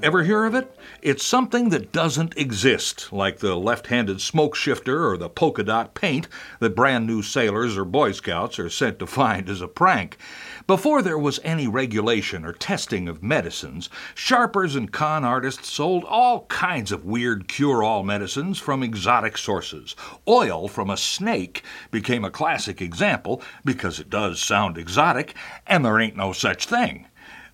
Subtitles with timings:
[0.00, 0.72] Ever hear of it?
[1.02, 5.94] It's something that doesn't exist, like the left handed smoke shifter or the polka dot
[5.94, 6.28] paint
[6.60, 10.16] that brand new sailors or Boy Scouts are sent to find as a prank.
[10.68, 16.46] Before there was any regulation or testing of medicines, sharpers and con artists sold all
[16.46, 19.96] kinds of weird cure all medicines from exotic sources.
[20.28, 25.34] Oil from a snake became a classic example because it does sound exotic,
[25.66, 27.06] and there ain't no such thing.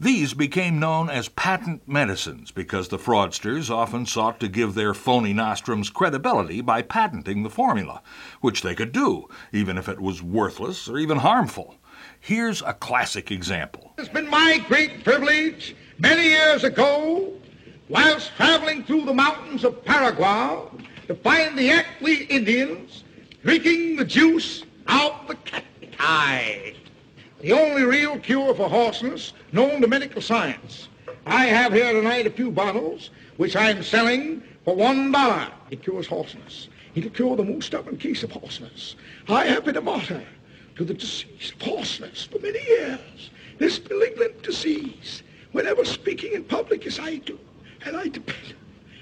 [0.00, 5.32] These became known as patent medicines because the fraudsters often sought to give their phony
[5.32, 8.00] nostrums credibility by patenting the formula,
[8.40, 11.74] which they could do, even if it was worthless or even harmful.
[12.20, 13.92] Here's a classic example.
[13.98, 17.32] It's been my great privilege many years ago,
[17.88, 20.60] whilst traveling through the mountains of Paraguay,
[21.08, 23.02] to find the Ackley Indians
[23.42, 26.74] drinking the juice out the cacti
[27.40, 30.88] the only real cure for hoarseness known to medical science.
[31.26, 35.48] I have here tonight a few bottles which I'm selling for one dollar.
[35.70, 36.68] It cures hoarseness.
[36.94, 38.96] It'll cure the most stubborn case of hoarseness.
[39.28, 40.24] I have been a martyr
[40.76, 43.30] to the disease of hoarseness for many years.
[43.58, 45.22] This malignant disease,
[45.52, 47.38] whenever speaking in public as I do,
[47.84, 48.54] and I depend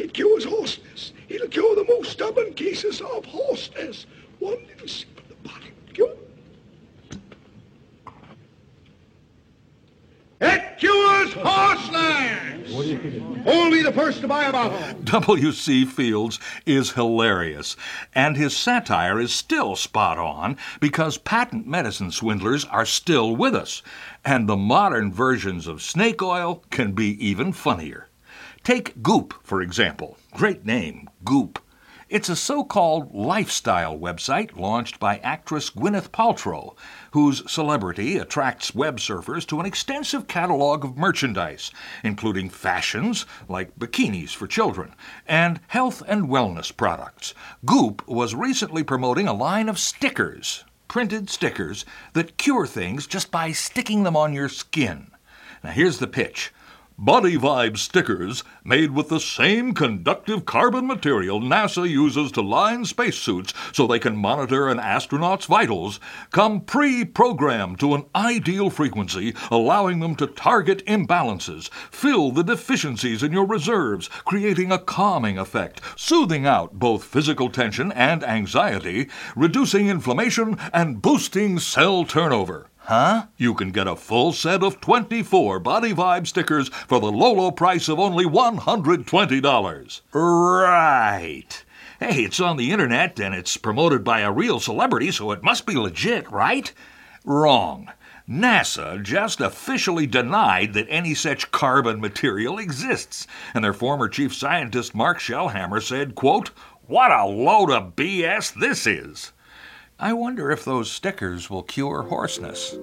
[0.00, 1.12] it cures hoarseness.
[1.28, 4.06] It'll cure the most stubborn cases of hoarseness.
[4.38, 6.16] One little sip of the bottle cure.
[10.40, 12.72] It cures hoarseness.
[13.46, 14.78] Only the first to buy a bottle.
[15.04, 15.84] W.C.
[15.86, 17.76] Fields is hilarious,
[18.14, 23.82] and his satire is still spot on because patent medicine swindlers are still with us,
[24.24, 28.08] and the modern versions of snake oil can be even funnier.
[28.64, 30.18] Take Goop, for example.
[30.34, 31.58] Great name, Goop.
[32.10, 36.74] It's a so called lifestyle website launched by actress Gwyneth Paltrow,
[37.12, 41.70] whose celebrity attracts web surfers to an extensive catalog of merchandise,
[42.02, 44.92] including fashions like bikinis for children
[45.24, 47.32] and health and wellness products.
[47.64, 51.84] Goop was recently promoting a line of stickers, printed stickers,
[52.14, 55.12] that cure things just by sticking them on your skin.
[55.62, 56.52] Now, here's the pitch.
[57.02, 63.54] Body Vibe stickers made with the same conductive carbon material NASA uses to line spacesuits
[63.72, 65.98] so they can monitor an astronaut's vitals
[66.30, 73.22] come pre programmed to an ideal frequency, allowing them to target imbalances, fill the deficiencies
[73.22, 79.88] in your reserves, creating a calming effect, soothing out both physical tension and anxiety, reducing
[79.88, 82.69] inflammation, and boosting cell turnover.
[82.90, 83.26] Huh?
[83.36, 87.52] You can get a full set of 24 Body Vibe stickers for the low, low
[87.52, 90.00] price of only $120.
[90.12, 91.64] Right.
[92.00, 95.66] Hey, it's on the internet and it's promoted by a real celebrity, so it must
[95.66, 96.72] be legit, right?
[97.24, 97.92] Wrong.
[98.28, 104.96] NASA just officially denied that any such carbon material exists, and their former chief scientist
[104.96, 106.50] Mark Shelhamer said, quote,
[106.88, 109.30] "What a load of BS this is."
[110.02, 112.74] I wonder if those stickers will cure hoarseness.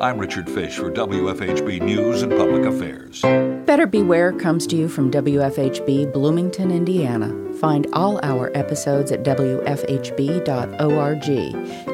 [0.00, 3.22] I'm Richard Fish for WFHB News and Public Affairs.
[3.64, 7.32] Better Beware comes to you from WFHB Bloomington, Indiana.
[7.60, 9.56] Find all our episodes at WFHB.org.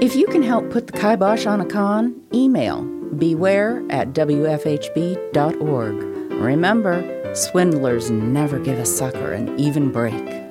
[0.03, 2.81] If you can help put the kibosh on a con, email
[3.19, 5.95] beware at WFHB.org.
[6.41, 10.48] Remember, swindlers never give a sucker an even break.